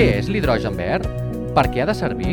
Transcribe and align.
Què 0.00 0.14
és 0.16 0.30
l'hidrogen 0.32 0.72
verd? 0.78 1.04
Per 1.52 1.66
què 1.68 1.82
ha 1.82 1.84
de 1.84 1.92
servir? 1.92 2.30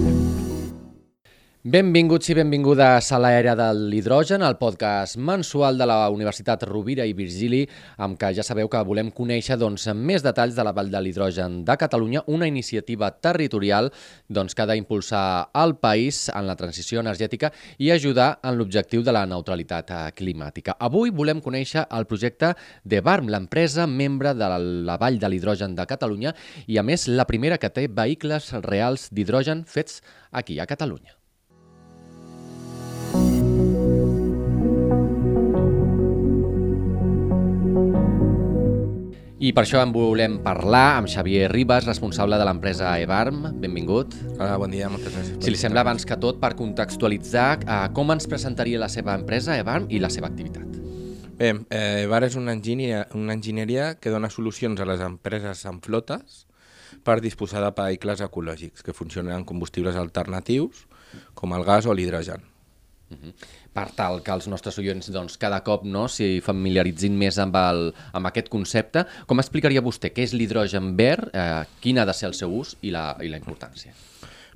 Benvinguts 1.66 2.28
i 2.30 2.34
benvingudes 2.38 3.08
a 3.10 3.18
l'Aèria 3.18 3.56
de 3.58 3.64
l'Hidrogen, 3.74 4.44
el 4.46 4.54
podcast 4.54 5.16
mensual 5.18 5.80
de 5.80 5.88
la 5.90 5.96
Universitat 6.14 6.62
Rovira 6.68 7.02
i 7.02 7.14
Virgili, 7.18 7.64
amb 8.06 8.14
què 8.20 8.28
ja 8.36 8.44
sabeu 8.46 8.68
que 8.70 8.82
volem 8.86 9.10
conèixer 9.10 9.56
doncs, 9.58 9.88
més 9.98 10.22
detalls 10.22 10.54
de 10.54 10.62
la 10.62 10.70
Vall 10.76 10.92
de 10.92 11.00
l'Hidrogen 11.02 11.56
de 11.66 11.76
Catalunya, 11.80 12.22
una 12.30 12.46
iniciativa 12.46 13.08
territorial 13.10 13.90
doncs, 14.30 14.54
que 14.54 14.62
ha 14.62 14.68
d'impulsar 14.70 15.24
el 15.64 15.74
país 15.82 16.28
en 16.28 16.46
la 16.46 16.54
transició 16.54 17.02
energètica 17.02 17.50
i 17.82 17.90
ajudar 17.90 18.28
en 18.46 18.60
l'objectiu 18.60 19.02
de 19.02 19.18
la 19.18 19.26
neutralitat 19.26 19.90
climàtica. 20.14 20.78
Avui 20.78 21.10
volem 21.10 21.42
conèixer 21.42 21.88
el 21.90 22.06
projecte 22.06 22.54
de 22.84 23.02
BARM, 23.02 23.26
l'empresa 23.26 23.90
membre 23.90 24.38
de 24.38 24.54
la 24.86 25.00
Vall 25.02 25.18
de 25.18 25.34
l'Hidrogen 25.34 25.74
de 25.74 25.90
Catalunya 25.90 26.36
i, 26.68 26.78
a 26.78 26.86
més, 26.86 27.10
la 27.10 27.26
primera 27.26 27.58
que 27.58 27.74
té 27.74 27.90
vehicles 27.90 28.54
reals 28.70 29.10
d'hidrogen 29.10 29.66
fets 29.66 29.98
aquí, 30.30 30.62
a 30.62 30.70
Catalunya. 30.70 31.16
I 39.36 39.50
per 39.52 39.66
això 39.66 39.82
en 39.84 39.90
volem 39.92 40.38
parlar 40.40 40.94
amb 40.96 41.10
Xavier 41.12 41.50
Ribas, 41.52 41.84
responsable 41.84 42.38
de 42.40 42.44
l'empresa 42.48 42.94
Evarm. 42.96 43.42
Benvingut. 43.60 44.14
Hola, 44.38 44.54
bon 44.56 44.72
dia, 44.72 44.88
moltes 44.88 45.12
gràcies. 45.12 45.42
Si 45.44 45.52
li 45.52 45.60
sembla, 45.60 45.82
abans 45.84 46.08
que 46.08 46.16
tot, 46.16 46.38
per 46.40 46.54
contextualitzar, 46.56 47.58
eh, 47.60 47.76
com 47.92 48.14
ens 48.14 48.24
presentaria 48.32 48.80
la 48.80 48.88
seva 48.88 49.12
empresa 49.12 49.58
Evarm 49.60 49.90
i 49.92 50.00
la 50.00 50.08
seva 50.08 50.30
activitat? 50.32 50.80
Bé, 51.36 51.52
eh, 51.68 52.06
Evar 52.06 52.22
és 52.24 52.38
una 52.40 52.54
enginyeria, 52.56 53.02
una 53.12 53.36
enginyeria 53.36 53.98
que 54.00 54.08
dona 54.08 54.30
solucions 54.32 54.80
a 54.80 54.88
les 54.88 55.04
empreses 55.04 55.66
amb 55.66 55.84
flotes 55.84 56.46
per 57.04 57.20
disposar 57.20 57.60
de 57.60 57.74
vehicles 57.76 58.24
ecològics 58.24 58.82
que 58.82 58.96
funcionen 58.96 59.34
amb 59.34 59.44
combustibles 59.46 60.00
alternatius, 60.00 60.86
com 61.34 61.52
el 61.52 61.68
gas 61.68 61.84
o 61.84 61.92
l'hidrogen. 61.92 62.40
Uh 63.10 63.16
-huh. 63.20 63.34
Per 63.76 63.86
tal 63.92 64.22
que 64.24 64.32
els 64.32 64.46
nostres 64.48 64.78
oients 64.80 65.10
doncs, 65.12 65.36
cada 65.40 65.60
cop 65.64 65.84
no 65.84 66.06
s'hi 66.08 66.40
familiaritzin 66.44 67.16
més 67.20 67.36
amb, 67.42 67.56
el, 67.60 67.90
amb 68.16 68.30
aquest 68.30 68.48
concepte, 68.52 69.04
com 69.28 69.42
explicaria 69.42 69.84
vostè 69.84 70.14
què 70.16 70.24
és 70.24 70.32
l'hidrogen 70.32 70.94
verd, 70.96 71.28
eh, 71.36 71.64
quin 71.84 72.00
ha 72.00 72.06
de 72.08 72.14
ser 72.16 72.30
el 72.30 72.38
seu 72.38 72.54
ús 72.56 72.72
i 72.80 72.94
la, 72.94 73.10
i 73.20 73.28
la 73.28 73.40
importància? 73.40 73.92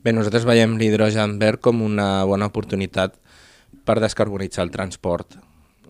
Bé, 0.01 0.15
nosaltres 0.17 0.47
veiem 0.49 0.79
l'hidrogen 0.81 1.37
verd 1.43 1.61
com 1.61 1.83
una 1.85 2.25
bona 2.25 2.49
oportunitat 2.49 3.19
per 3.85 3.99
descarbonitzar 4.01 4.65
el 4.65 4.73
transport, 4.73 5.37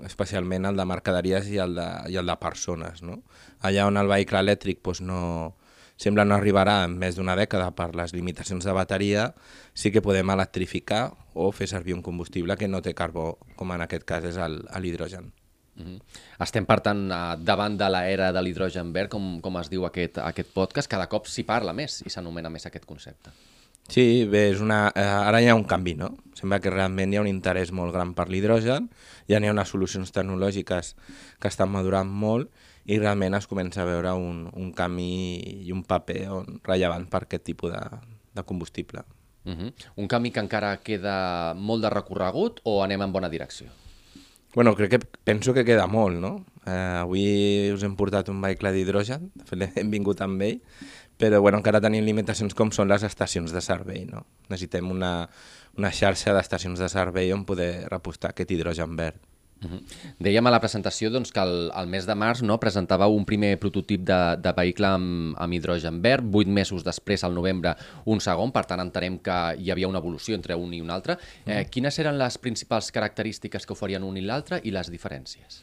especialment 0.07 0.67
el 0.67 0.79
de 0.81 0.87
mercaderies 0.89 1.47
i 1.53 1.61
el 1.63 1.77
de, 1.79 1.87
i 2.11 2.19
el 2.19 2.27
de 2.27 2.37
persones. 2.41 3.05
No? 3.07 3.21
Allà 3.63 3.87
on 3.87 4.01
el 4.01 4.11
vehicle 4.11 4.43
elèctric 4.43 4.83
doncs, 4.83 5.05
no, 5.07 5.21
sembla 6.01 6.25
no 6.25 6.37
arribarà 6.39 6.81
en 6.87 6.97
més 6.99 7.19
d'una 7.19 7.37
dècada 7.37 7.71
per 7.77 7.91
les 7.99 8.15
limitacions 8.17 8.65
de 8.65 8.73
bateria, 8.77 9.31
sí 9.75 9.93
que 9.93 10.03
podem 10.05 10.33
electrificar 10.33 11.11
o 11.35 11.51
fer 11.53 11.69
servir 11.69 11.97
un 11.97 12.03
combustible 12.03 12.57
que 12.57 12.69
no 12.69 12.81
té 12.81 12.95
carbó, 12.97 13.35
com 13.57 13.77
en 13.77 13.85
aquest 13.85 14.09
cas 14.09 14.25
és 14.25 14.41
l'hidrogen. 14.81 15.33
Mm 15.77 15.85
-hmm. 15.85 16.01
Estem, 16.41 16.67
per 16.67 16.81
tant, 16.81 17.09
davant 17.45 17.77
de 17.77 17.89
l'era 17.89 18.33
de 18.33 18.43
l'hidrogen 18.43 18.93
verd, 18.93 19.11
com, 19.11 19.41
com 19.41 19.57
es 19.59 19.71
diu 19.71 19.85
aquest, 19.85 20.19
aquest 20.19 20.53
podcast, 20.53 20.91
cada 20.91 21.07
cop 21.07 21.27
s'hi 21.27 21.45
parla 21.45 21.73
més 21.73 22.03
i 22.07 22.11
s'anomena 22.11 22.51
més 22.51 22.67
aquest 22.67 22.85
concepte. 22.85 23.31
Sí, 23.89 24.25
bé, 24.25 24.51
és 24.51 24.61
una... 24.61 24.93
Eh, 24.95 25.03
ara 25.03 25.41
hi 25.43 25.49
ha 25.49 25.55
un 25.55 25.65
canvi, 25.65 25.95
no? 25.95 26.13
Sembla 26.39 26.61
que 26.61 26.71
realment 26.71 27.13
hi 27.13 27.17
ha 27.17 27.21
un 27.21 27.27
interès 27.27 27.73
molt 27.73 27.93
gran 27.93 28.15
per 28.15 28.29
l'hidrogen, 28.29 28.89
ja 29.29 29.41
n'hi 29.41 29.49
ha 29.49 29.53
unes 29.53 29.69
solucions 29.69 30.13
tecnològiques 30.13 30.95
que 31.41 31.49
estan 31.49 31.71
madurant 31.71 32.07
molt 32.07 32.51
i 32.91 32.99
realment 32.99 33.37
es 33.39 33.47
comença 33.47 33.85
a 33.85 33.89
veure 33.89 34.13
un, 34.19 34.45
un 34.59 34.73
camí 34.75 35.39
i 35.67 35.71
un 35.75 35.85
paper 35.87 36.21
on, 36.35 36.61
rellevant 36.67 37.07
per 37.11 37.25
aquest 37.25 37.47
tipus 37.47 37.71
de, 37.75 37.83
de 38.35 38.45
combustible. 38.45 39.05
Uh 39.45 39.53
-huh. 39.53 39.73
Un 39.97 40.09
camí 40.09 40.31
que 40.31 40.41
encara 40.41 40.77
queda 40.83 41.55
molt 41.55 41.83
de 41.83 41.91
recorregut 41.91 42.61
o 42.65 42.83
anem 42.83 43.03
en 43.03 43.13
bona 43.13 43.29
direcció? 43.29 43.69
Bueno, 44.55 44.75
crec 44.75 44.91
que 44.91 44.99
penso 44.99 45.55
que 45.55 45.65
queda 45.65 45.87
molt, 45.87 46.19
no? 46.19 46.45
Eh, 46.67 46.99
avui 47.01 47.71
us 47.73 47.83
hem 47.83 47.95
portat 47.97 48.29
un 48.29 48.41
vehicle 48.41 48.73
d'hidrogen, 48.73 49.31
de 49.35 49.45
fet 49.45 49.79
hem 49.79 49.91
vingut 49.91 50.21
amb 50.21 50.43
ell, 50.43 50.61
però 51.17 51.41
bueno, 51.41 51.59
encara 51.59 51.81
tenim 51.81 52.05
limitacions 52.05 52.55
com 52.55 52.73
són 52.73 52.89
les 52.89 53.05
estacions 53.07 53.53
de 53.53 53.61
servei, 53.61 54.07
no? 54.07 54.27
Necessitem 54.49 54.91
una, 54.91 55.29
una 55.79 55.93
xarxa 55.93 56.35
d'estacions 56.35 56.81
de 56.81 56.89
servei 56.89 57.33
on 57.33 57.45
poder 57.45 57.89
repostar 57.89 58.31
aquest 58.31 58.51
hidrogen 58.51 58.97
verd. 58.97 59.21
-huh. 59.69 59.81
Dèiem 60.19 60.47
a 60.47 60.51
la 60.51 60.61
presentació 60.61 61.11
doncs, 61.11 61.33
que 61.33 61.41
el, 61.41 61.71
el 61.77 61.87
mes 61.87 62.07
de 62.07 62.15
març 62.15 62.43
no, 62.43 62.59
presentàveu 62.59 63.15
un 63.15 63.25
primer 63.25 63.59
prototip 63.59 64.05
de, 64.07 64.37
de 64.41 64.53
vehicle 64.57 64.87
amb, 64.87 65.37
amb 65.39 65.53
hidrogen 65.53 66.01
verd, 66.03 66.25
vuit 66.25 66.49
mesos 66.49 66.85
després, 66.85 67.25
al 67.25 67.35
novembre, 67.35 67.75
un 68.07 68.21
segon, 68.21 68.53
per 68.53 68.65
tant 68.67 68.81
entenem 68.81 69.19
que 69.19 69.39
hi 69.59 69.71
havia 69.71 69.89
una 69.89 69.99
evolució 69.99 70.35
entre 70.35 70.55
un 70.55 70.73
i 70.75 70.81
un 70.81 70.91
altre. 70.91 71.19
Eh, 71.47 71.61
-huh. 71.65 71.71
Quines 71.71 71.99
eren 71.99 72.19
les 72.19 72.39
principals 72.39 72.91
característiques 72.91 73.67
que 73.67 73.73
oferien 73.73 74.03
un 74.03 74.17
i 74.17 74.21
l'altre 74.21 74.61
i 74.65 74.71
les 74.71 74.91
diferències? 74.91 75.63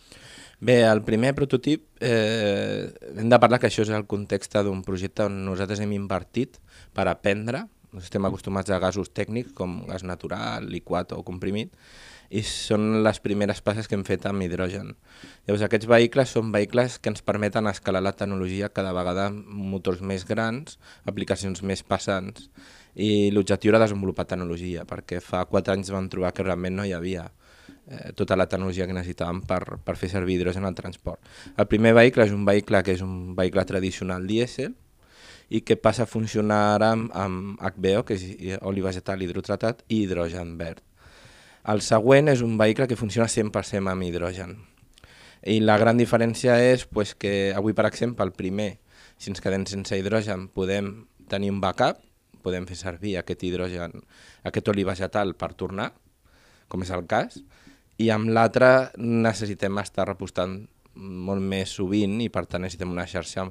Bé, 0.60 0.82
el 0.82 1.04
primer 1.04 1.36
prototip, 1.36 1.84
eh, 2.02 2.92
hem 3.16 3.30
de 3.30 3.40
parlar 3.40 3.60
que 3.60 3.68
això 3.68 3.84
és 3.84 3.90
el 3.94 4.08
context 4.10 4.56
d'un 4.66 4.82
projecte 4.82 5.28
on 5.28 5.46
nosaltres 5.46 5.80
hem 5.80 5.92
invertit 5.94 6.58
per 6.94 7.08
aprendre, 7.08 7.68
estem 8.02 8.26
acostumats 8.28 8.72
a 8.72 8.80
gasos 8.84 9.10
tècnics 9.14 9.54
com 9.58 9.82
gas 9.88 10.06
natural, 10.08 10.68
liquat 10.70 11.14
o 11.16 11.24
comprimit, 11.28 11.74
i 12.30 12.42
són 12.44 13.04
les 13.06 13.20
primeres 13.24 13.62
passes 13.64 13.88
que 13.88 13.96
hem 13.96 14.04
fet 14.08 14.26
amb 14.28 14.44
hidrogen. 14.44 14.94
Llavors, 15.48 15.64
aquests 15.64 15.88
vehicles 15.88 16.34
són 16.36 16.52
vehicles 16.52 16.98
que 17.00 17.12
ens 17.14 17.24
permeten 17.24 17.70
escalar 17.72 18.04
la 18.04 18.16
tecnologia 18.20 18.70
cada 18.74 18.92
vegada 18.96 19.30
amb 19.32 19.48
motors 19.72 20.02
més 20.04 20.26
grans, 20.28 20.78
aplicacions 21.08 21.64
més 21.64 21.84
passants, 21.88 22.50
i 22.96 23.30
l'objectiu 23.32 23.72
era 23.72 23.84
desenvolupar 23.84 24.28
tecnologia, 24.28 24.84
perquè 24.90 25.22
fa 25.24 25.46
quatre 25.48 25.76
anys 25.78 25.94
vam 25.94 26.10
trobar 26.12 26.34
que 26.34 26.44
realment 26.44 26.76
no 26.80 26.88
hi 26.88 26.96
havia 26.98 27.28
eh, 27.30 28.12
tota 28.18 28.36
la 28.36 28.48
tecnologia 28.50 28.88
que 28.90 28.98
necessitàvem 28.98 29.44
per, 29.48 29.78
per 29.86 29.96
fer 30.00 30.10
servir 30.12 30.36
hidrogen 30.36 30.66
al 30.66 30.76
transport. 30.76 31.22
El 31.56 31.70
primer 31.70 31.94
vehicle 31.96 32.28
és 32.28 32.36
un 32.36 32.44
vehicle 32.48 32.84
que 32.84 32.98
és 32.98 33.06
un 33.06 33.36
vehicle 33.38 33.64
tradicional 33.70 34.28
dièsel, 34.28 34.76
i 35.50 35.62
que 35.62 35.78
passa 35.80 36.04
a 36.04 36.10
funcionar 36.10 36.60
ara 36.76 36.92
amb, 36.96 37.12
amb 37.16 37.62
HBO, 37.62 38.04
que 38.08 38.18
és 38.18 38.58
oli 38.68 38.84
vegetal 38.84 39.22
hidrotratat, 39.24 39.84
i 39.88 40.04
hidrogen 40.04 40.58
verd. 40.60 40.84
El 41.68 41.84
següent 41.84 42.32
és 42.32 42.42
un 42.44 42.58
vehicle 42.60 42.88
que 42.88 43.00
funciona 43.00 43.28
100% 43.28 43.92
amb 43.92 44.04
hidrogen. 44.04 44.58
I 45.48 45.60
la 45.62 45.78
gran 45.78 46.00
diferència 46.00 46.58
és 46.64 46.86
pues, 46.88 47.14
que 47.16 47.54
avui, 47.56 47.76
per 47.76 47.86
exemple, 47.88 48.26
el 48.26 48.34
primer, 48.36 48.78
si 49.18 49.32
ens 49.32 49.44
quedem 49.44 49.66
sense 49.68 49.98
hidrogen, 49.98 50.48
podem 50.52 51.08
tenir 51.32 51.52
un 51.52 51.62
backup, 51.64 52.00
podem 52.44 52.68
fer 52.68 52.78
servir 52.80 53.18
aquest 53.20 53.44
hidrogen, 53.44 54.02
aquest 54.48 54.72
oli 54.72 54.86
vegetal 54.88 55.36
per 55.36 55.54
tornar, 55.60 55.92
com 56.68 56.84
és 56.84 56.92
el 56.96 57.06
cas, 57.08 57.40
i 57.98 58.12
amb 58.14 58.30
l'altre 58.32 58.92
necessitem 59.00 59.80
estar 59.82 60.08
repostant 60.08 60.60
molt 60.98 61.44
més 61.44 61.74
sovint 61.80 62.20
i 62.22 62.30
per 62.34 62.46
tant 62.50 62.64
necessitem 62.64 62.92
una 62.94 63.08
xarxa 63.10 63.48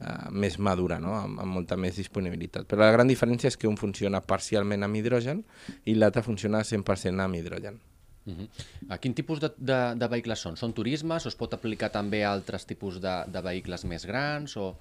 eh, 0.00 0.30
més 0.30 0.58
madura, 0.58 0.98
no? 1.00 1.14
amb, 1.18 1.40
amb 1.44 1.58
molta 1.60 1.78
més 1.80 1.96
disponibilitat. 2.00 2.68
Però 2.70 2.84
la 2.84 2.92
gran 2.94 3.10
diferència 3.10 3.50
és 3.52 3.58
que 3.58 3.70
un 3.70 3.78
funciona 3.80 4.22
parcialment 4.24 4.86
amb 4.86 5.00
hidrogen 5.00 5.44
i 5.84 5.96
l'altre 5.98 6.24
funciona 6.26 6.64
100% 6.64 7.24
amb 7.24 7.40
hidrogen. 7.40 7.80
Uh 8.26 8.32
-huh. 8.32 8.48
a 8.88 8.96
quin 8.96 9.12
tipus 9.12 9.38
de, 9.38 9.50
de, 9.58 9.94
de 10.00 10.06
vehicles 10.08 10.40
són? 10.40 10.56
Són 10.56 10.72
turismes 10.72 11.26
o 11.26 11.28
es 11.28 11.34
pot 11.36 11.52
aplicar 11.52 11.90
també 11.92 12.24
a 12.24 12.32
altres 12.32 12.64
tipus 12.64 12.96
de, 13.00 13.24
de 13.28 13.40
vehicles 13.42 13.84
més 13.84 14.06
grans? 14.06 14.56
O... 14.56 14.76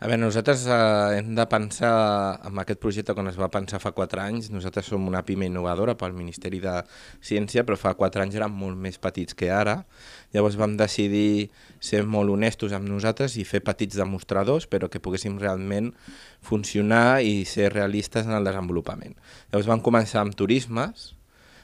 A 0.00 0.06
veure, 0.08 0.18
nosaltres 0.18 0.66
eh, 0.66 1.18
hem 1.18 1.34
de 1.34 1.46
pensar, 1.46 2.40
en 2.44 2.58
aquest 2.58 2.80
projecte 2.80 3.14
quan 3.14 3.28
es 3.28 3.38
va 3.38 3.48
pensar 3.48 3.78
fa 3.78 3.92
4 3.92 4.20
anys, 4.20 4.50
nosaltres 4.50 4.86
som 4.86 5.06
una 5.06 5.22
pime 5.22 5.46
innovadora 5.46 5.94
pel 5.94 6.12
Ministeri 6.12 6.58
de 6.58 6.82
Ciència, 7.22 7.62
però 7.62 7.76
fa 7.76 7.94
4 7.94 8.22
anys 8.22 8.34
érem 8.34 8.50
molt 8.50 8.76
més 8.76 8.98
petits 8.98 9.34
que 9.34 9.50
ara, 9.50 9.84
llavors 10.32 10.56
vam 10.56 10.76
decidir 10.76 11.50
ser 11.78 12.02
molt 12.02 12.30
honestos 12.30 12.72
amb 12.72 12.88
nosaltres 12.88 13.36
i 13.36 13.44
fer 13.44 13.62
petits 13.62 13.96
demostradors, 13.96 14.66
però 14.66 14.88
que 14.90 14.98
poguéssim 14.98 15.38
realment 15.38 15.94
funcionar 16.42 17.22
i 17.22 17.44
ser 17.44 17.72
realistes 17.72 18.26
en 18.26 18.32
el 18.32 18.44
desenvolupament. 18.44 19.14
Llavors 19.52 19.70
vam 19.70 19.80
començar 19.80 20.20
amb 20.22 20.34
turismes, 20.34 21.14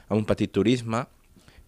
amb 0.07 0.21
un 0.21 0.25
petit 0.25 0.51
turisme, 0.51 1.03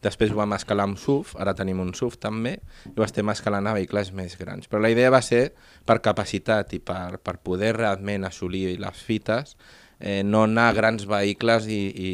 Després 0.03 0.31
ho 0.31 0.39
vam 0.39 0.55
escalar 0.55 0.85
amb 0.87 0.99
SUF, 0.99 1.33
ara 1.39 1.53
tenim 1.57 1.81
un 1.83 1.91
SUF 1.97 2.15
també, 2.23 2.55
i 2.87 2.95
ho 2.95 3.03
estem 3.03 3.29
escalant 3.33 3.67
a 3.67 3.75
vehicles 3.75 4.13
més 4.15 4.37
grans. 4.39 4.69
Però 4.71 4.79
la 4.79 4.91
idea 4.93 5.11
va 5.11 5.21
ser 5.25 5.49
per 5.85 5.99
capacitat 6.05 6.73
i 6.77 6.79
per, 6.79 7.19
per 7.23 7.35
poder 7.43 7.73
realment 7.75 8.27
assolir 8.27 8.77
les 8.79 9.03
fites, 9.03 9.57
eh, 9.99 10.21
no 10.23 10.45
anar 10.47 10.69
a 10.69 10.77
grans 10.77 11.05
vehicles 11.09 11.67
i, 11.67 11.81
i 11.91 12.11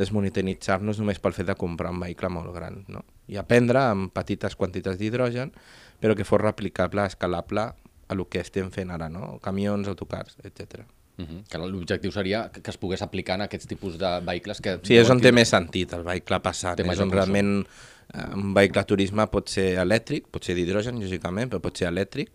desmonitoritzar-nos 0.00 1.02
només 1.02 1.20
pel 1.20 1.36
fet 1.36 1.50
de 1.52 1.58
comprar 1.60 1.92
un 1.92 2.00
vehicle 2.00 2.32
molt 2.32 2.54
gran. 2.56 2.80
No? 2.88 3.04
I 3.28 3.36
aprendre 3.40 3.84
amb 3.92 4.12
petites 4.16 4.56
quantitats 4.56 4.98
d'hidrogen, 5.00 5.52
però 6.00 6.16
que 6.16 6.26
fos 6.26 6.40
replicable, 6.40 7.04
escalable 7.06 7.68
a 7.68 8.16
el 8.16 8.26
que 8.28 8.40
estem 8.40 8.72
fent 8.72 8.90
ara, 8.92 9.08
no? 9.12 9.38
camions, 9.44 9.88
autocars, 9.88 10.36
etc. 10.44 10.84
Uh 11.18 11.24
-huh. 11.24 11.42
Que 11.48 11.58
l'objectiu 11.58 12.10
seria 12.10 12.50
que 12.50 12.70
es 12.70 12.78
pogués 12.78 13.02
aplicar 13.02 13.34
en 13.34 13.42
aquests 13.42 13.66
tipus 13.66 13.98
de 13.98 14.20
vehicles 14.20 14.60
que... 14.60 14.80
Sí, 14.82 14.96
és 14.96 15.10
on 15.10 15.20
té 15.20 15.32
més 15.32 15.48
sentit 15.48 15.92
el 15.92 16.02
vehicle 16.02 16.40
passat, 16.40 16.80
és 16.80 17.00
on 17.00 17.10
realment 17.12 17.66
eh, 18.14 18.34
un 18.34 18.54
vehicle 18.54 18.80
de 18.80 18.86
turisme 18.86 19.26
pot 19.26 19.48
ser 19.48 19.78
elèctric, 19.78 20.28
pot 20.30 20.44
ser 20.44 20.54
d'hidrogen, 20.54 20.98
lògicament, 20.98 21.50
però 21.50 21.60
pot 21.60 21.76
ser 21.76 21.88
elèctric, 21.88 22.30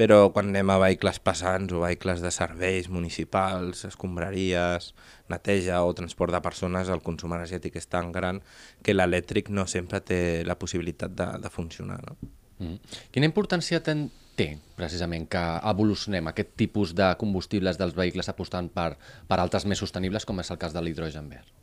però 0.00 0.30
quan 0.32 0.48
anem 0.48 0.70
a 0.70 0.78
vehicles 0.80 1.18
passants 1.20 1.72
o 1.72 1.80
vehicles 1.82 2.22
de 2.24 2.30
serveis 2.30 2.88
municipals, 2.88 3.84
escombraries, 3.84 4.94
neteja 5.28 5.82
o 5.84 5.92
transport 5.94 6.32
de 6.32 6.40
persones, 6.40 6.88
el 6.88 7.02
consum 7.04 7.34
energètic 7.36 7.76
és 7.76 7.86
tan 7.86 8.12
gran 8.12 8.40
que 8.82 8.94
l'elèctric 8.94 9.50
no 9.50 9.66
sempre 9.66 10.00
té 10.00 10.42
la 10.48 10.56
possibilitat 10.56 11.12
de, 11.12 11.26
de 11.42 11.50
funcionar. 11.50 12.00
No? 12.06 12.16
Mm. 12.60 12.96
Quina 13.12 13.28
importància 13.28 13.82
ten, 13.84 14.08
té 14.40 14.48
precisament 14.78 15.28
que 15.30 15.44
evolucionem 15.70 16.32
aquest 16.32 16.56
tipus 16.58 16.94
de 16.96 17.12
combustibles 17.20 17.78
dels 17.80 17.96
vehicles 17.96 18.32
apostant 18.32 18.72
per, 18.72 18.94
per 19.28 19.40
altres 19.40 19.66
més 19.68 19.80
sostenibles, 19.82 20.24
com 20.24 20.40
és 20.40 20.50
el 20.50 20.60
cas 20.60 20.76
de 20.76 20.82
l'hidrogen 20.84 21.28
verd? 21.28 21.56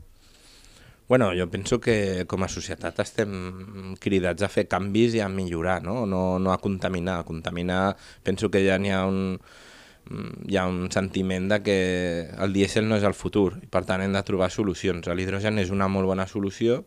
Bueno, 1.08 1.32
jo 1.32 1.48
penso 1.48 1.80
que 1.80 2.26
com 2.28 2.44
a 2.44 2.50
societat 2.52 2.98
estem 3.00 3.96
cridats 4.04 4.44
a 4.44 4.50
fer 4.52 4.66
canvis 4.68 5.16
i 5.16 5.22
a 5.24 5.30
millorar, 5.32 5.80
no, 5.86 6.02
no, 6.06 6.36
no 6.38 6.52
a 6.52 6.60
contaminar. 6.60 7.22
A 7.22 7.28
contaminar, 7.28 7.96
penso 8.28 8.52
que 8.52 8.66
ja 8.66 8.76
n'hi 8.76 8.92
ha 8.92 9.06
un, 9.08 9.38
hi 10.52 10.60
ha 10.60 10.66
un 10.68 10.92
sentiment 10.92 11.48
de 11.48 11.62
que 11.64 11.78
el 12.36 12.52
dièsel 12.52 12.90
no 12.92 13.00
és 13.00 13.08
el 13.08 13.16
futur 13.16 13.54
i 13.64 13.72
per 13.72 13.86
tant 13.88 14.04
hem 14.04 14.20
de 14.20 14.24
trobar 14.28 14.52
solucions. 14.52 15.08
L'hidrogen 15.08 15.64
és 15.64 15.72
una 15.72 15.88
molt 15.88 16.12
bona 16.12 16.28
solució 16.28 16.82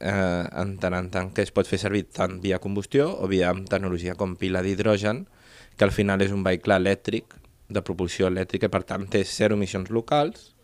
eh, 0.00 0.44
en 0.50 0.76
tant 0.82 0.96
en 0.98 1.10
tant 1.10 1.30
que 1.34 1.44
es 1.44 1.52
pot 1.54 1.68
fer 1.68 1.78
servir 1.82 2.06
tant 2.12 2.40
via 2.42 2.60
combustió 2.62 3.10
o 3.18 3.28
via 3.30 3.52
tecnologia 3.70 4.16
com 4.18 4.36
pila 4.36 4.62
d'hidrogen, 4.62 5.26
que 5.76 5.84
al 5.84 5.94
final 5.94 6.22
és 6.22 6.32
un 6.32 6.44
vehicle 6.46 6.76
elèctric 6.76 7.36
de 7.68 7.82
propulsió 7.82 8.28
elèctrica 8.28 8.70
per 8.70 8.84
tant 8.84 9.08
té 9.10 9.24
zero 9.24 9.56
emissions 9.56 9.90
locals 9.90 10.54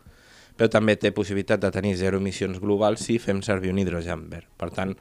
però 0.61 0.69
també 0.69 0.93
té 0.99 1.09
possibilitat 1.15 1.61
de 1.63 1.71
tenir 1.73 1.95
zero 1.97 2.19
emissions 2.21 2.59
globals 2.61 3.01
si 3.07 3.17
fem 3.17 3.39
servir 3.41 3.71
un 3.71 3.79
hidrogen 3.81 4.27
verd. 4.29 4.45
Per 4.61 4.69
tant, 4.75 4.91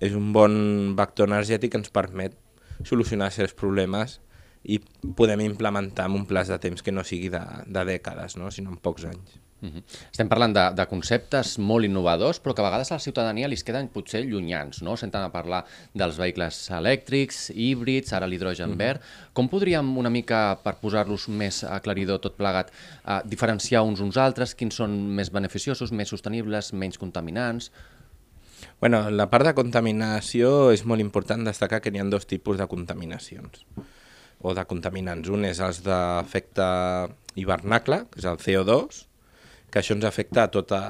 és 0.00 0.14
un 0.16 0.30
bon 0.32 0.54
vector 0.96 1.28
energètic 1.28 1.74
que 1.74 1.80
ens 1.82 1.92
permet 1.92 2.36
solucionar 2.88 3.30
certs 3.34 3.52
problemes 3.58 4.18
i 4.64 4.80
podem 5.16 5.44
implementar 5.44 6.08
en 6.08 6.20
un 6.20 6.26
plaç 6.26 6.48
de 6.52 6.58
temps 6.58 6.82
que 6.82 6.92
no 6.92 7.04
sigui 7.04 7.28
de, 7.32 7.42
de 7.66 7.88
dècades, 7.94 8.38
no? 8.40 8.50
sinó 8.50 8.72
en 8.72 8.80
pocs 8.80 9.04
anys. 9.10 9.40
Uh 9.64 9.70
-huh. 9.70 9.82
Estem 10.10 10.28
parlant 10.28 10.52
de, 10.52 10.64
de 10.76 10.86
conceptes 10.86 11.58
molt 11.58 11.84
innovadors, 11.84 12.40
però 12.42 12.54
que 12.54 12.60
a 12.60 12.64
vegades 12.64 12.90
a 12.90 12.94
la 12.94 13.00
ciutadania 13.00 13.48
li 13.48 13.56
queden 13.56 13.88
potser 13.88 14.24
llunyans, 14.24 14.82
no? 14.82 14.96
Senten 14.96 15.22
a 15.22 15.32
parlar 15.32 15.64
dels 15.94 16.18
vehicles 16.18 16.70
elèctrics, 16.70 17.50
híbrids, 17.54 18.12
ara 18.12 18.26
l'hidrogen 18.26 18.70
uh 18.70 18.74
-huh. 18.74 18.78
verd. 18.78 19.00
Com 19.32 19.48
podríem 19.48 19.96
una 19.98 20.10
mica, 20.10 20.58
per 20.62 20.74
posar-los 20.80 21.28
més 21.28 21.64
aclaridor 21.64 22.18
tot 22.20 22.36
plegat, 22.36 22.70
uh, 23.06 23.20
diferenciar 23.24 23.82
uns 23.82 24.00
uns 24.00 24.16
altres, 24.16 24.54
quins 24.54 24.74
són 24.74 24.90
més 25.14 25.30
beneficiosos, 25.30 25.92
més 25.92 26.08
sostenibles, 26.08 26.72
menys 26.72 26.98
contaminants? 26.98 27.70
Bueno, 28.80 29.10
la 29.10 29.30
part 29.30 29.46
de 29.46 29.54
contaminació 29.54 30.72
és 30.72 30.84
molt 30.84 31.00
important 31.00 31.44
destacar 31.44 31.80
que 31.80 31.90
n'hi 31.90 32.00
ha 32.00 32.04
dos 32.04 32.26
tipus 32.26 32.58
de 32.58 32.66
contaminacions 32.66 33.64
o 34.44 34.52
de 34.52 34.64
contaminants. 34.68 35.30
Un 35.32 35.46
és 35.48 35.60
els 35.64 35.80
d'efecte 35.86 36.64
hivernacle, 37.40 38.02
que 38.12 38.20
és 38.20 38.28
el 38.28 38.36
CO2, 38.42 38.98
que 39.72 39.80
això 39.80 39.96
ens 39.96 40.04
afecta 40.06 40.44
a, 40.44 40.50
tota, 40.52 40.80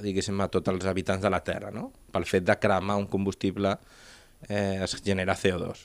diguéssim, 0.00 0.38
a 0.40 0.46
tots 0.48 0.70
els 0.72 0.86
habitants 0.88 1.24
de 1.24 1.32
la 1.32 1.42
Terra, 1.44 1.72
no? 1.74 1.90
Pel 2.14 2.24
fet 2.30 2.46
de 2.46 2.56
cremar 2.62 2.96
un 3.00 3.08
combustible 3.10 3.74
eh, 4.48 4.78
es 4.86 4.94
genera 5.02 5.34
CO2. 5.36 5.82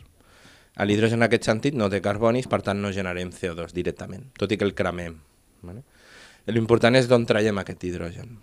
L'hidrogen 0.85 1.19
en 1.19 1.27
aquest 1.27 1.49
sentit 1.49 1.75
no 1.75 1.89
té 1.91 1.99
carbonis, 1.99 2.47
per 2.47 2.61
tant 2.63 2.79
no 2.79 2.93
generem 2.95 3.33
CO2 3.35 3.73
directament, 3.75 4.29
tot 4.39 4.53
i 4.53 4.61
que 4.61 4.69
el 4.69 4.77
cremem. 4.77 5.17
Vale? 5.65 5.83
L'important 6.53 6.95
és 6.95 7.09
d'on 7.09 7.25
traiem 7.27 7.57
aquest 7.59 7.83
hidrogen. 7.89 8.37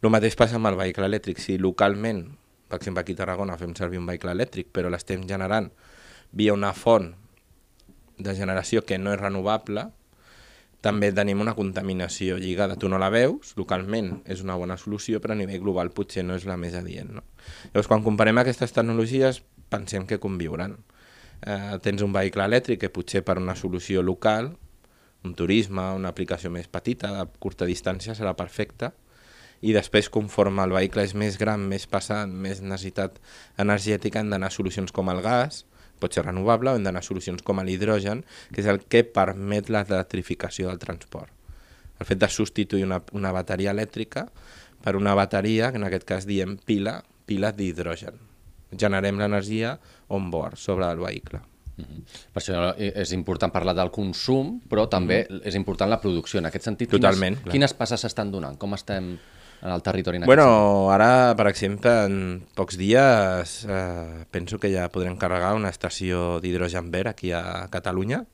El 0.00 0.10
mateix 0.10 0.34
passa 0.38 0.56
amb 0.58 0.72
el 0.72 0.80
vehicle 0.80 1.06
elèctric. 1.06 1.38
Si 1.44 1.60
localment, 1.60 2.24
per 2.72 2.80
exemple 2.80 3.04
aquí 3.04 3.14
a 3.14 3.20
Tarragona, 3.20 3.60
fem 3.60 3.76
servir 3.78 4.00
un 4.00 4.08
vehicle 4.08 4.32
elèctric, 4.34 4.72
però 4.74 4.90
l'estem 4.90 5.22
generant 5.28 5.70
via 6.32 6.56
una 6.56 6.72
font 6.74 7.12
de 8.18 8.34
generació 8.34 8.84
que 8.86 8.98
no 8.98 9.14
és 9.14 9.20
renovable, 9.20 9.88
també 10.84 11.10
tenim 11.14 11.40
una 11.42 11.56
contaminació 11.58 12.36
lligada. 12.38 12.76
Tu 12.78 12.90
no 12.90 13.00
la 13.02 13.10
veus, 13.10 13.54
localment 13.58 14.20
és 14.30 14.44
una 14.44 14.56
bona 14.58 14.76
solució, 14.78 15.18
però 15.20 15.34
a 15.34 15.38
nivell 15.40 15.62
global 15.64 15.90
potser 15.94 16.22
no 16.26 16.36
és 16.38 16.46
la 16.46 16.58
més 16.60 16.76
adient. 16.78 17.10
No? 17.18 17.24
Llavors, 17.72 17.90
quan 17.90 18.04
comparem 18.06 18.38
aquestes 18.38 18.74
tecnologies, 18.76 19.42
pensem 19.72 20.06
que 20.06 20.20
conviuran. 20.22 20.78
Eh, 21.42 21.78
tens 21.82 22.02
un 22.02 22.14
vehicle 22.14 22.46
elèctric 22.46 22.84
que 22.84 22.94
potser 22.94 23.24
per 23.26 23.38
una 23.42 23.56
solució 23.58 24.02
local, 24.02 24.52
un 25.26 25.34
turisme, 25.34 25.82
una 25.98 26.12
aplicació 26.14 26.50
més 26.50 26.70
petita, 26.70 27.10
de 27.16 27.26
curta 27.42 27.66
distància, 27.66 28.14
serà 28.14 28.36
perfecta, 28.38 28.92
i 29.60 29.74
després, 29.74 30.06
conforme 30.14 30.62
el 30.62 30.70
vehicle 30.70 31.02
és 31.02 31.16
més 31.18 31.38
gran, 31.38 31.64
més 31.66 31.88
passant, 31.90 32.30
més 32.30 32.62
necessitat 32.62 33.18
energètica, 33.58 34.22
han 34.22 34.30
d'anar 34.30 34.52
solucions 34.54 34.94
com 34.94 35.10
el 35.10 35.22
gas, 35.24 35.64
pot 35.98 36.14
ser 36.14 36.24
renovable 36.26 36.70
o 36.70 36.78
hem 36.78 36.86
d'anar 36.86 37.02
a 37.02 37.06
solucions 37.06 37.42
com 37.42 37.60
l'hidrogen, 37.64 38.24
que 38.52 38.62
és 38.62 38.70
el 38.70 38.80
que 38.86 39.04
permet 39.04 39.68
l'electrificació 39.72 40.70
del 40.70 40.78
transport. 40.78 41.32
El 41.98 42.06
fet 42.06 42.20
de 42.22 42.28
substituir 42.30 42.86
una, 42.86 43.00
una 43.12 43.32
bateria 43.34 43.74
elèctrica 43.74 44.28
per 44.84 44.96
una 44.96 45.14
bateria, 45.18 45.72
que 45.72 45.80
en 45.80 45.86
aquest 45.88 46.06
cas 46.06 46.26
diem 46.28 46.56
pila, 46.64 47.00
pila 47.26 47.52
d'hidrogen. 47.52 48.18
Generem 48.78 49.18
l'energia 49.18 49.78
on 50.14 50.30
board, 50.30 50.56
sobre 50.56 50.86
el 50.86 51.00
vehicle. 51.02 51.40
Mm 51.78 51.84
-hmm. 51.84 52.02
Per 52.32 52.42
això 52.42 52.74
és 52.76 53.12
important 53.12 53.52
parlar 53.52 53.74
del 53.74 53.90
consum, 53.90 54.60
però 54.68 54.88
també 54.88 55.26
mm 55.28 55.34
-hmm. 55.34 55.46
és 55.46 55.54
important 55.54 55.90
la 55.90 56.00
producció. 56.00 56.38
En 56.38 56.46
aquest 56.46 56.64
sentit, 56.64 56.90
Totalment, 56.90 57.36
quines, 57.36 57.52
quines 57.52 57.74
passes 57.74 58.00
s'estan 58.00 58.30
donant? 58.30 58.58
Com 58.58 58.74
estem 58.74 59.18
en 59.62 59.70
el 59.70 59.82
territori. 59.82 60.18
En 60.18 60.26
bueno, 60.26 60.90
ara, 60.92 61.34
per 61.36 61.48
exemple, 61.48 61.92
en 62.06 62.42
pocs 62.54 62.78
dies 62.78 63.64
eh, 63.68 64.24
penso 64.30 64.58
que 64.58 64.70
ja 64.72 64.88
podrem 64.92 65.18
carregar 65.18 65.54
una 65.58 65.72
estació 65.72 66.38
d'hidrogen 66.42 66.92
verd 66.94 67.12
aquí 67.12 67.32
a 67.32 67.68
Catalunya 67.72 68.24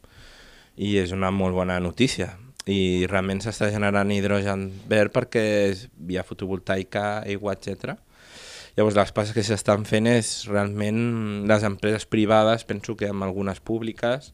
i 0.76 0.96
és 1.00 1.14
una 1.14 1.30
molt 1.30 1.56
bona 1.56 1.78
notícia. 1.80 2.34
I 2.66 3.06
realment 3.10 3.42
s'està 3.44 3.68
generant 3.72 4.10
hidrogen 4.12 4.70
verd 4.88 5.12
perquè 5.12 5.44
és 5.70 5.86
via 5.96 6.24
fotovoltaica, 6.24 7.22
aigua, 7.24 7.54
etc. 7.56 7.94
Llavors, 8.74 8.96
les 8.96 9.12
passes 9.14 9.36
que 9.36 9.44
s'estan 9.46 9.84
fent 9.86 10.08
és 10.10 10.48
realment 10.50 11.44
les 11.46 11.62
empreses 11.62 12.08
privades, 12.10 12.64
penso 12.66 12.96
que 12.98 13.12
amb 13.12 13.22
algunes 13.22 13.60
públiques, 13.60 14.32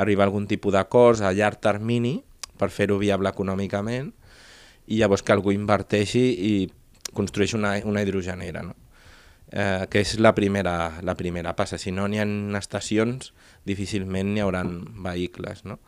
arribar 0.00 0.24
a 0.24 0.30
algun 0.30 0.46
tipus 0.48 0.72
d'acords 0.72 1.20
a 1.20 1.34
llarg 1.36 1.60
termini 1.60 2.22
per 2.56 2.70
fer-ho 2.70 2.96
viable 3.02 3.28
econòmicament 3.28 4.12
i 4.86 4.98
llavors 5.00 5.22
que 5.22 5.34
algú 5.34 5.52
inverteixi 5.54 6.22
i 6.22 6.54
construeixi 7.12 7.56
una, 7.58 7.74
una 7.84 8.02
hidrogenera, 8.02 8.62
no? 8.66 8.74
eh, 9.52 9.86
que 9.90 10.00
és 10.02 10.16
la 10.18 10.34
primera, 10.34 10.98
la 11.04 11.14
primera 11.14 11.54
passa. 11.56 11.78
Si 11.78 11.92
no 11.92 12.08
n'hi 12.08 12.22
ha 12.22 12.26
estacions, 12.58 13.32
difícilment 13.68 14.32
n'hi 14.32 14.42
haurà 14.42 14.64
vehicles. 14.64 15.64
No? 15.68 15.78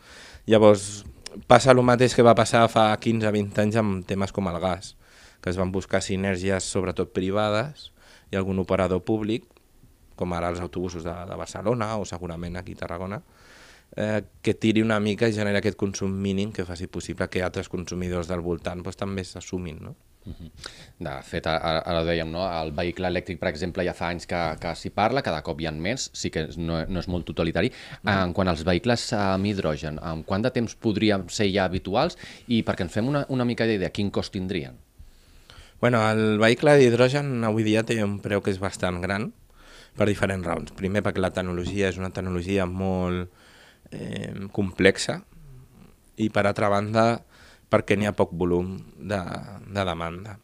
Llavors, 0.47 1.05
passa 1.49 1.73
el 1.73 1.83
mateix 1.83 2.15
que 2.15 2.27
va 2.27 2.37
passar 2.39 2.67
fa 2.71 2.93
15-20 3.01 3.65
anys 3.65 3.81
amb 3.81 4.07
temes 4.07 4.33
com 4.33 4.49
el 4.53 4.61
gas, 4.63 4.95
que 5.41 5.51
es 5.51 5.59
van 5.61 5.73
buscar 5.73 6.03
sinergies 6.05 6.69
sobretot 6.71 7.13
privades 7.17 7.91
i 8.33 8.39
algun 8.39 8.61
operador 8.63 9.03
públic, 9.05 9.49
com 10.15 10.33
ara 10.33 10.53
els 10.53 10.61
autobusos 10.63 11.03
de, 11.03 11.13
de 11.27 11.37
Barcelona 11.37 11.97
o 11.99 12.05
segurament 12.07 12.57
aquí 12.57 12.77
a 12.77 12.85
Tarragona, 12.85 13.21
eh, 13.97 14.23
que 14.43 14.55
tiri 14.55 14.83
una 14.83 15.01
mica 15.01 15.29
i 15.29 15.37
generi 15.37 15.61
aquest 15.61 15.79
consum 15.79 16.13
mínim 16.13 16.53
que 16.53 16.65
faci 16.65 16.87
possible 16.87 17.29
que 17.29 17.43
altres 17.43 17.69
consumidors 17.69 18.29
del 18.29 18.41
voltant 18.41 18.83
doncs, 18.83 18.97
també 18.97 19.25
s'assumin. 19.25 19.79
No? 19.83 19.95
-huh. 20.25 20.51
De 20.99 21.15
fet, 21.23 21.47
ara, 21.47 21.83
ara 21.85 22.01
ho 22.03 22.07
dèiem, 22.07 22.31
no? 22.31 22.45
el 22.47 22.73
vehicle 22.77 23.09
elèctric, 23.11 23.39
per 23.41 23.51
exemple, 23.51 23.85
ja 23.87 23.95
fa 23.97 24.11
anys 24.13 24.27
que, 24.31 24.41
que 24.61 24.73
s'hi 24.79 24.91
parla, 24.95 25.23
cada 25.27 25.43
cop 25.47 25.61
hi 25.61 25.69
ha 25.69 25.73
més, 25.75 26.09
sí 26.17 26.31
que 26.35 26.47
no, 26.57 26.81
no 26.87 27.03
és 27.03 27.09
molt 27.11 27.27
totalitari. 27.29 27.69
Uh 27.69 28.09
-huh. 28.11 28.25
En 28.25 28.33
quant 28.33 28.49
als 28.49 28.65
vehicles 28.65 29.13
amb 29.13 29.47
hidrogen, 29.47 29.99
en 30.03 30.25
quant 30.25 30.43
de 30.43 30.51
temps 30.51 30.75
podrien 30.75 31.29
ser 31.29 31.51
ja 31.53 31.65
habituals 31.65 32.17
i 32.49 32.63
perquè 32.63 32.83
ens 32.83 32.93
fem 32.93 33.09
una, 33.09 33.27
una 33.29 33.45
mica 33.45 33.67
d'idea, 33.67 33.91
quin 33.91 34.11
cost 34.11 34.33
tindrien? 34.33 34.77
Bueno, 35.81 36.11
el 36.11 36.39
vehicle 36.39 36.77
d'hidrogen 36.79 37.45
avui 37.45 37.63
dia 37.63 37.83
té 37.83 38.03
un 38.03 38.21
preu 38.21 38.41
que 38.41 38.51
és 38.51 38.59
bastant 38.59 39.01
gran 39.01 39.33
per 39.97 40.07
diferents 40.07 40.47
raons. 40.47 40.73
Primer 40.73 41.03
perquè 41.03 41.21
la 41.21 41.31
tecnologia 41.31 41.89
és 41.89 41.99
una 41.99 42.11
tecnologia 42.11 42.67
molt, 42.67 43.29
eh, 43.95 44.35
complexa 44.53 45.23
i 46.17 46.31
per 46.31 46.47
altra 46.47 46.71
banda 46.71 47.23
perquè 47.71 47.97
n'hi 47.99 48.07
ha 48.07 48.15
poc 48.15 48.35
volum 48.39 48.77
de, 48.99 49.21
de 49.67 49.85
demanda. 49.87 50.39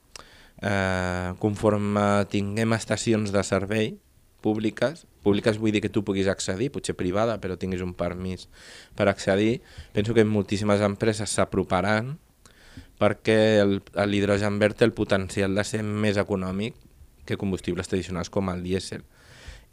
Eh, 0.61 1.33
conforme 1.40 2.25
tinguem 2.33 2.75
estacions 2.76 3.30
de 3.33 3.42
servei, 3.47 3.95
públiques, 4.40 5.07
públiques 5.23 5.61
vull 5.61 5.73
dir 5.73 5.83
que 5.85 5.92
tu 5.92 6.02
puguis 6.04 6.28
accedir, 6.28 6.71
potser 6.73 6.97
privada, 6.97 7.38
però 7.40 7.57
tinguis 7.61 7.85
un 7.85 7.95
permís 7.95 8.49
per 8.97 9.09
accedir, 9.12 9.61
penso 9.92 10.16
que 10.16 10.25
moltíssimes 10.25 10.83
empreses 10.85 11.37
s'aproparan 11.37 12.16
perquè 13.00 13.64
l'hidrogen 14.07 14.59
verd 14.61 14.80
té 14.80 14.88
el 14.88 14.97
potencial 14.97 15.54
de 15.57 15.64
ser 15.64 15.83
més 15.85 16.21
econòmic 16.21 16.76
que 17.25 17.38
combustibles 17.40 17.88
tradicionals 17.88 18.33
com 18.33 18.50
el 18.52 18.64
dièsel. 18.64 19.04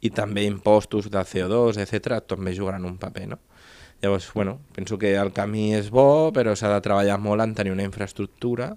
I 0.02 0.12
també 0.14 0.44
impostos 0.46 1.10
de 1.10 1.22
CO2, 1.26 1.80
etc 1.82 2.20
també 2.28 2.54
jugaran 2.56 2.86
un 2.86 2.98
paper, 3.02 3.28
no? 3.34 3.40
Llavors, 4.02 4.32
bueno, 4.34 4.60
penso 4.76 5.00
que 5.00 5.16
el 5.18 5.32
camí 5.34 5.74
és 5.74 5.90
bo, 5.90 6.30
però 6.34 6.54
s'ha 6.54 6.70
de 6.70 6.82
treballar 6.86 7.18
molt 7.18 7.42
en 7.42 7.56
tenir 7.58 7.74
una 7.74 7.86
infraestructura 7.88 8.76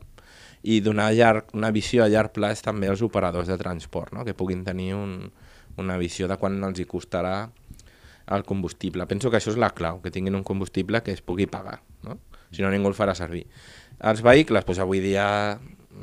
i 0.62 0.80
donar 0.80 1.10
llarg, 1.12 1.52
una 1.56 1.70
visió 1.76 2.04
a 2.04 2.08
llarg 2.08 2.32
plaç 2.32 2.62
també 2.64 2.88
als 2.88 3.02
operadors 3.04 3.48
de 3.48 3.58
transport, 3.60 4.14
no? 4.16 4.24
que 4.24 4.32
puguin 4.36 4.64
tenir 4.64 4.94
un, 4.96 5.28
una 5.76 5.98
visió 6.00 6.28
de 6.28 6.38
quan 6.40 6.56
els 6.64 6.80
hi 6.80 6.88
costarà 6.88 7.50
el 8.30 8.44
combustible. 8.48 9.04
Penso 9.10 9.30
que 9.30 9.40
això 9.40 9.52
és 9.52 9.60
la 9.60 9.74
clau, 9.76 10.00
que 10.00 10.12
tinguin 10.14 10.38
un 10.38 10.44
combustible 10.44 11.02
que 11.04 11.12
es 11.12 11.20
pugui 11.20 11.44
pagar, 11.46 11.82
no? 12.06 12.16
si 12.50 12.64
no 12.64 12.72
ningú 12.72 12.88
el 12.88 12.96
farà 12.96 13.12
servir. 13.16 13.44
Els 14.00 14.24
vehicles, 14.24 14.64
doncs 14.64 14.80
avui 14.80 15.04
dia 15.04 15.26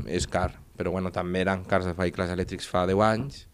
és 0.06 0.30
car, 0.30 0.52
però 0.78 0.94
bueno, 0.94 1.10
també 1.10 1.42
eren 1.42 1.66
cars 1.66 1.90
els 1.90 1.98
vehicles 1.98 2.30
elèctrics 2.30 2.70
fa 2.70 2.86
10 2.86 3.02
anys 3.02 3.48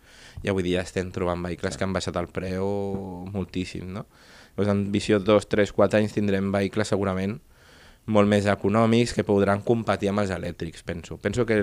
i 0.43 0.51
avui 0.51 0.63
dia 0.63 0.83
estem 0.83 1.09
trobant 1.11 1.41
vehicles 1.43 1.77
que 1.77 1.87
han 1.87 1.95
baixat 1.95 2.19
el 2.19 2.27
preu 2.27 2.67
moltíssim. 3.31 3.89
No? 3.95 4.05
Doncs 4.57 4.69
en 4.69 4.85
visió 4.93 5.19
2, 5.19 5.49
3, 5.49 5.71
4 5.73 6.01
anys 6.01 6.15
tindrem 6.15 6.51
vehicles 6.53 6.91
segurament 6.91 7.39
molt 8.05 8.27
més 8.27 8.47
econòmics 8.51 9.13
que 9.15 9.23
podran 9.23 9.63
competir 9.63 10.09
amb 10.11 10.23
els 10.23 10.33
elèctrics, 10.35 10.83
penso. 10.83 11.17
Penso 11.23 11.45
que 11.47 11.61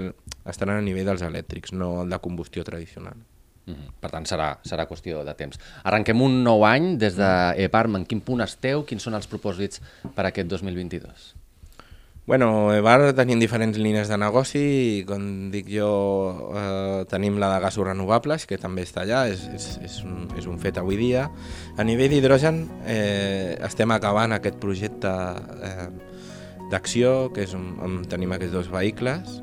estaran 0.49 0.81
a 0.81 0.85
nivell 0.85 1.11
dels 1.13 1.25
elèctrics, 1.27 1.75
no 1.77 2.01
el 2.05 2.11
de 2.11 2.19
combustió 2.19 2.65
tradicional. 2.65 3.19
Mm 3.67 3.75
-hmm. 3.75 3.93
Per 4.01 4.11
tant, 4.11 4.25
serà, 4.27 4.59
serà 4.65 4.87
qüestió 4.89 5.25
de 5.25 5.35
temps. 5.35 5.61
Arrenquem 5.85 6.21
un 6.21 6.43
nou 6.43 6.65
any 6.65 6.97
des 6.97 7.17
d'EPARM. 7.17 7.97
En 7.97 8.07
quin 8.07 8.21
punt 8.21 8.41
esteu? 8.41 8.85
Quins 8.85 9.03
són 9.03 9.15
els 9.15 9.29
propòsits 9.29 9.81
per 10.15 10.27
aquest 10.27 10.49
2022? 10.49 11.40
Bueno, 12.31 12.73
EVAR 12.73 13.09
tenim 13.19 13.41
diferents 13.43 13.75
línies 13.75 14.07
de 14.07 14.15
negoci 14.15 14.61
i, 14.63 14.91
com 15.03 15.49
dic 15.51 15.67
jo, 15.67 15.87
eh, 16.55 17.01
tenim 17.11 17.41
la 17.43 17.49
de 17.51 17.57
gasos 17.65 17.83
renovables, 17.89 18.45
que 18.47 18.55
també 18.55 18.85
està 18.87 19.03
allà, 19.03 19.25
és, 19.27 19.41
és, 19.51 19.65
és, 19.83 19.97
un, 20.07 20.29
és 20.39 20.45
un 20.47 20.61
fet 20.63 20.77
avui 20.79 20.95
dia. 20.95 21.25
A 21.75 21.83
nivell 21.83 22.13
d'hidrogen 22.15 22.61
eh, 22.87 23.57
estem 23.67 23.91
acabant 23.91 24.31
aquest 24.37 24.61
projecte 24.63 25.11
eh, 25.11 25.89
d'acció, 26.71 27.33
que 27.35 27.49
és 27.49 27.55
on, 27.59 27.65
on 27.83 27.97
tenim 28.07 28.37
aquests 28.37 28.55
dos 28.55 28.69
vehicles, 28.71 29.41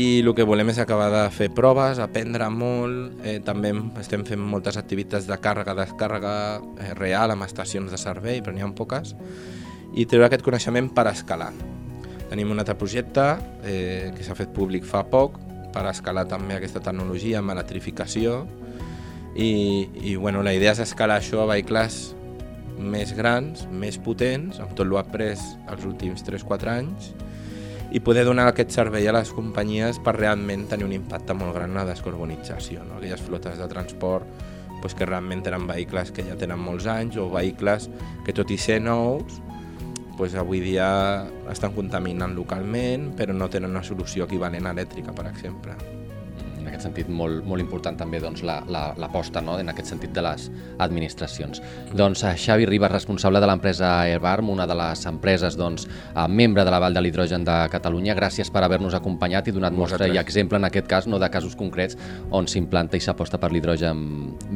i 0.00 0.22
el 0.22 0.32
que 0.38 0.46
volem 0.48 0.72
és 0.72 0.80
acabar 0.80 1.10
de 1.12 1.26
fer 1.36 1.50
proves, 1.52 2.00
aprendre 2.00 2.48
molt, 2.48 3.20
eh, 3.28 3.42
també 3.44 3.74
estem 4.00 4.24
fent 4.24 4.40
moltes 4.40 4.80
activitats 4.80 5.28
de 5.28 5.36
càrrega, 5.36 5.76
descàrrega 5.82 6.32
eh, 6.78 6.94
real 6.96 7.36
amb 7.36 7.44
estacions 7.44 7.92
de 7.92 8.00
servei, 8.00 8.40
però 8.40 8.56
n'hi 8.56 8.64
ha 8.64 8.72
poques, 8.72 9.12
i 9.92 10.08
treure 10.08 10.30
aquest 10.30 10.48
coneixement 10.48 10.88
per 10.96 11.10
escalar. 11.12 11.52
Tenim 12.30 12.52
un 12.54 12.62
altre 12.62 12.76
projecte 12.78 13.26
eh, 13.66 14.12
que 14.14 14.22
s'ha 14.22 14.36
fet 14.38 14.52
públic 14.54 14.86
fa 14.86 15.02
poc 15.10 15.40
per 15.74 15.84
escalar 15.90 16.28
també 16.30 16.56
aquesta 16.56 16.82
tecnologia 16.82 17.40
amb 17.40 17.54
electrificació 17.54 18.44
i, 19.34 19.50
i 20.02 20.16
bueno, 20.16 20.42
la 20.46 20.54
idea 20.54 20.74
és 20.74 20.82
escalar 20.86 21.20
això 21.20 21.42
a 21.42 21.48
vehicles 21.50 22.00
més 22.80 23.12
grans, 23.14 23.66
més 23.70 23.98
potents, 24.00 24.60
amb 24.62 24.72
tot 24.74 24.86
el 24.86 24.96
après 24.98 25.34
els 25.34 25.84
últims 25.86 26.24
3-4 26.26 26.72
anys 26.72 27.10
i 27.90 28.00
poder 28.00 28.24
donar 28.24 28.46
aquest 28.48 28.70
servei 28.70 29.08
a 29.10 29.14
les 29.14 29.32
companyies 29.34 29.98
per 29.98 30.14
realment 30.16 30.68
tenir 30.70 30.86
un 30.86 30.94
impacte 30.94 31.34
molt 31.34 31.56
gran 31.56 31.72
en 31.72 31.80
la 31.80 31.88
descarbonització. 31.88 32.84
No? 32.86 32.98
Aquelles 32.98 33.22
flotes 33.26 33.58
de 33.58 33.66
transport 33.68 34.26
pues, 34.80 34.94
que 34.94 35.06
realment 35.06 35.42
tenen 35.42 35.66
vehicles 35.66 36.14
que 36.14 36.24
ja 36.26 36.38
tenen 36.38 36.62
molts 36.62 36.86
anys 36.86 37.18
o 37.18 37.26
vehicles 37.32 37.90
que 38.24 38.34
tot 38.36 38.50
i 38.54 38.58
ser 38.58 38.78
nous 38.86 39.40
pues, 40.16 40.34
avui 40.34 40.60
dia 40.64 40.90
estan 41.52 41.76
contaminant 41.76 42.34
localment, 42.36 43.10
però 43.18 43.36
no 43.36 43.50
tenen 43.52 43.74
una 43.76 43.86
solució 43.86 44.28
equivalent 44.30 44.70
elèctrica, 44.70 45.14
per 45.16 45.30
exemple 45.30 45.99
aquest 46.80 46.88
sentit 46.88 47.10
molt, 47.12 47.44
molt 47.44 47.60
important 47.60 47.96
també 47.98 48.20
doncs, 48.22 48.42
l'aposta 48.42 49.40
la, 49.40 49.44
la, 49.44 49.46
no? 49.46 49.58
en 49.60 49.70
aquest 49.72 49.92
sentit 49.92 50.12
de 50.16 50.24
les 50.24 50.48
administracions. 50.80 51.60
Doncs 51.96 52.24
eh, 52.24 52.34
Xavi 52.40 52.66
Ribas, 52.68 52.92
responsable 52.92 53.40
de 53.40 53.48
l'empresa 53.50 53.92
Airbarm, 54.06 54.48
una 54.50 54.66
de 54.66 54.76
les 54.78 55.04
empreses 55.10 55.56
doncs, 55.60 55.86
eh, 55.86 56.26
membre 56.28 56.64
de 56.64 56.72
la 56.72 56.80
Vall 56.80 56.96
de 56.96 57.02
l'Hidrogen 57.04 57.44
de 57.44 57.56
Catalunya, 57.72 58.16
gràcies 58.16 58.50
per 58.50 58.64
haver-nos 58.64 58.96
acompanyat 58.96 59.50
i 59.50 59.54
donat 59.56 59.76
mostra 59.76 60.08
i 60.08 60.18
exemple, 60.20 60.58
en 60.58 60.68
aquest 60.70 60.88
cas, 60.88 61.08
no 61.10 61.20
de 61.20 61.30
casos 61.30 61.56
concrets, 61.56 61.98
on 62.30 62.48
s'implanta 62.48 62.96
i 62.96 63.04
s'aposta 63.04 63.38
per 63.40 63.52
l'hidrogen 63.52 64.00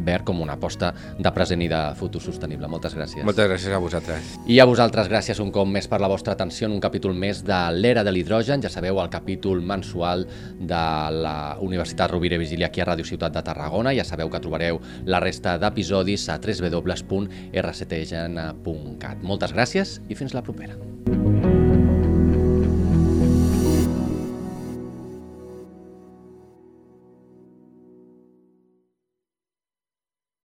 verd 0.06 0.24
com 0.24 0.40
una 0.44 0.56
aposta 0.56 0.92
de 1.18 1.34
present 1.34 1.62
i 1.62 1.68
de 1.68 1.82
futur 1.98 2.22
sostenible. 2.24 2.68
Moltes 2.70 2.96
gràcies. 2.96 3.24
Moltes 3.26 3.50
gràcies 3.50 3.74
a 3.74 3.82
vosaltres. 3.82 4.34
I 4.48 4.60
a 4.62 4.68
vosaltres, 4.68 5.10
gràcies 5.12 5.40
un 5.44 5.52
cop 5.54 5.68
més 5.68 5.88
per 5.90 6.00
la 6.00 6.08
vostra 6.10 6.34
atenció 6.34 6.68
en 6.68 6.76
un 6.76 6.82
capítol 6.82 7.14
més 7.14 7.44
de 7.44 7.60
l'Era 7.76 8.04
de 8.06 8.12
l'Hidrogen. 8.14 8.62
Ja 8.64 8.72
sabeu, 8.72 9.00
el 9.02 9.12
capítol 9.12 9.60
mensual 9.64 10.24
de 10.58 10.84
la 11.24 11.36
Universitat 11.60 12.13
Rovira 12.14 12.38
Vigília 12.38 12.70
aquí 12.70 12.78
a 12.80 12.86
Ràdio 12.86 13.04
Ciutat 13.08 13.32
de 13.34 13.42
Tarragona. 13.42 13.90
Ja 13.98 14.04
sabeu 14.06 14.30
que 14.30 14.40
trobareu 14.40 14.80
la 15.04 15.20
resta 15.24 15.58
d'episodis 15.58 16.28
a 16.30 16.38
www.rctgen.cat. 16.38 19.22
Moltes 19.22 19.52
gràcies 19.56 20.00
i 20.08 20.14
fins 20.14 20.34
la 20.38 20.42
propera. 20.46 20.93